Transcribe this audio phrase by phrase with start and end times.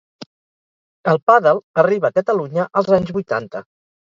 [1.13, 3.65] El pàdel arriba a Catalunya els anys vuitanta.